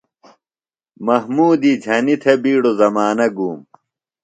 محمودی 1.05 1.73
جھنیۡ 1.83 2.19
تھےۡ 2.21 2.37
بِیڈوۡ 2.41 2.77
زمانہ 2.79 3.27
گُوم۔ 3.35 3.59